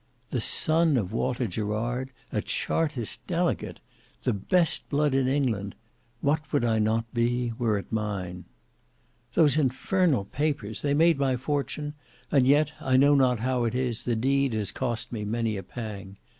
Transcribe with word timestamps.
"The 0.31 0.41
son 0.41 0.97
of 0.97 1.13
Walter 1.13 1.45
Gerard! 1.45 2.09
A 2.31 2.41
chartist 2.41 3.27
delegate! 3.27 3.79
The 4.23 4.33
best 4.33 4.89
blood 4.89 5.13
in 5.13 5.27
England! 5.27 5.75
What 6.21 6.51
would 6.51 6.65
I 6.65 6.79
not 6.79 7.13
be, 7.13 7.53
were 7.59 7.77
it 7.77 7.91
mine. 7.91 8.45
"Those 9.35 9.59
infernal 9.59 10.25
papers! 10.25 10.81
They 10.81 10.95
made 10.95 11.19
my 11.19 11.35
fortune—and 11.35 12.47
yet, 12.47 12.73
I 12.79 12.97
know 12.97 13.13
not 13.13 13.41
how 13.41 13.63
it 13.63 13.75
is, 13.75 14.01
the 14.01 14.15
deed 14.15 14.55
has 14.55 14.71
cost 14.71 15.11
me 15.11 15.23
many 15.23 15.55
a 15.55 15.61
pang. 15.61 16.17